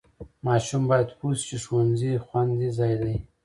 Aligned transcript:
ماشوم 0.47 0.83
باید 0.89 1.09
پوه 1.17 1.33
شي 1.39 1.43
چې 1.49 1.57
ښوونځي 1.63 2.13
خوندي 2.25 2.69
ځای 2.77 2.93
دی. 3.01 3.15